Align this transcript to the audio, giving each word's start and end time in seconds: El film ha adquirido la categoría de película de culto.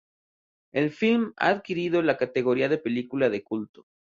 El 0.73 0.89
film 0.91 1.31
ha 1.37 1.49
adquirido 1.49 2.01
la 2.01 2.17
categoría 2.17 2.67
de 2.69 2.79
película 2.79 3.29
de 3.29 3.43
culto. 3.43 3.85